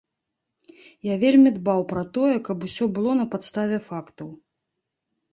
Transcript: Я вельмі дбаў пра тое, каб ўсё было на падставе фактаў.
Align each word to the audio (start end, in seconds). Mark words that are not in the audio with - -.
Я 1.07 1.15
вельмі 1.23 1.49
дбаў 1.57 1.83
пра 1.91 2.03
тое, 2.15 2.37
каб 2.47 2.65
ўсё 2.69 2.87
было 2.95 3.11
на 3.19 3.25
падставе 3.35 3.77
фактаў. 3.91 4.33